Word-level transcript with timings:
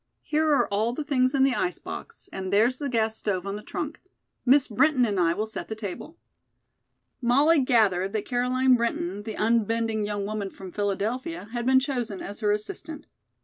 Here 0.23 0.47
are 0.49 0.65
all 0.69 0.93
the 0.93 1.03
things 1.03 1.35
in 1.35 1.43
the 1.43 1.53
ice 1.53 1.77
box, 1.77 2.27
and 2.33 2.51
there's 2.51 2.79
the 2.79 2.89
gas 2.89 3.15
stove 3.17 3.45
on 3.45 3.55
the 3.55 3.61
trunk. 3.61 4.01
Miss 4.47 4.67
Brinton 4.67 5.05
and 5.05 5.19
I 5.19 5.35
will 5.35 5.45
set 5.45 5.67
the 5.67 5.75
table." 5.75 6.17
Molly 7.21 7.59
gathered 7.59 8.11
that 8.13 8.25
Caroline 8.25 8.73
Brinton, 8.73 9.21
the 9.21 9.35
unbending 9.37 10.03
young 10.07 10.25
woman 10.25 10.49
from 10.49 10.71
Philadelphia, 10.71 11.49
had 11.53 11.67
been 11.67 11.79
chosen 11.79 12.19
as 12.19 12.39
her 12.39 12.51
assistant. 12.51 13.05